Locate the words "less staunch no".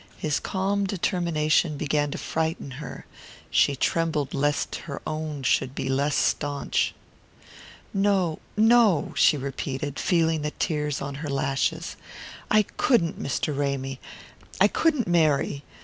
5.89-8.39